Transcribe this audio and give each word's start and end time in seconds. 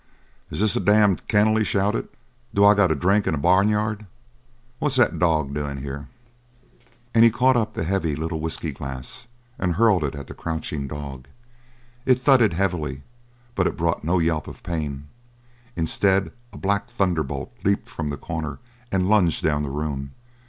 "Is 0.49 0.61
this 0.61 0.75
a 0.75 0.79
damned 0.79 1.27
kennel?" 1.27 1.57
he 1.57 1.63
shouted. 1.63 2.07
"Do 2.55 2.65
I 2.65 2.73
got 2.73 2.87
to 2.87 2.95
drink 2.95 3.27
in 3.27 3.35
a 3.35 3.37
barnyard? 3.37 4.07
What's 4.79 4.95
the 4.95 5.05
dog 5.09 5.53
doin' 5.53 5.77
here?" 5.77 6.07
And 7.13 7.23
he 7.23 7.29
caught 7.29 7.55
up 7.55 7.75
the 7.75 7.83
heavy 7.83 8.15
little 8.15 8.39
whiskey 8.39 8.71
glass 8.71 9.27
and 9.59 9.75
hurled 9.75 10.03
it 10.03 10.15
at 10.15 10.25
the 10.25 10.33
crouching 10.33 10.87
dog. 10.87 11.27
It 12.03 12.19
thudded 12.19 12.53
heavily, 12.53 13.03
but 13.53 13.67
it 13.67 13.77
brought 13.77 14.03
no 14.03 14.17
yelp 14.17 14.47
of 14.47 14.63
pain; 14.63 15.07
instead, 15.75 16.31
a 16.51 16.57
black 16.57 16.89
thunderbolt 16.89 17.53
leaped 17.63 17.87
from 17.87 18.09
the 18.09 18.17
corner 18.17 18.57
and 18.91 19.07
lunged 19.07 19.43
down 19.43 19.61
the 19.61 19.69
room. 19.69 20.13